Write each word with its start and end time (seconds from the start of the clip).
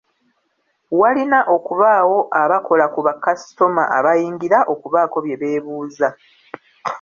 Walina 0.99 1.39
okubaawo 1.55 2.19
abakola 2.41 2.85
ku 2.93 2.99
bakasitoma 3.07 3.83
abayingira 3.97 4.59
okubaako 4.73 5.17
bye 5.25 5.37
beebuuza. 5.41 6.09